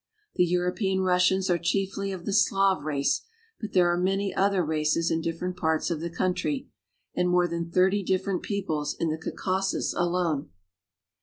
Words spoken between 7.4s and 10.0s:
than thirty different peoples in the Caucasus